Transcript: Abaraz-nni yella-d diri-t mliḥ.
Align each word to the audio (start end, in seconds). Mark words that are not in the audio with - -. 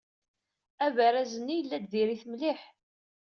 Abaraz-nni 0.85 1.53
yella-d 1.57 1.85
diri-t 1.91 2.23
mliḥ. 2.31 2.61